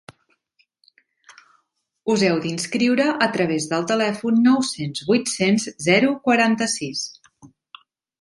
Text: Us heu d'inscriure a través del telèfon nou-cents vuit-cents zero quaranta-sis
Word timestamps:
Us 2.13 2.23
heu 2.29 2.39
d'inscriure 2.45 3.05
a 3.25 3.27
través 3.35 3.67
del 3.73 3.85
telèfon 3.91 4.39
nou-cents 4.47 5.05
vuit-cents 5.11 5.67
zero 5.89 6.15
quaranta-sis 6.29 7.05